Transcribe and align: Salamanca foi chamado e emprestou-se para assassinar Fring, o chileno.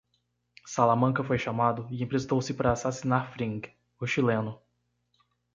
Salamanca 0.65 1.23
foi 1.23 1.37
chamado 1.37 1.87
e 1.91 2.01
emprestou-se 2.01 2.55
para 2.55 2.71
assassinar 2.71 3.31
Fring, 3.33 3.61
o 3.99 4.07
chileno. 4.07 4.59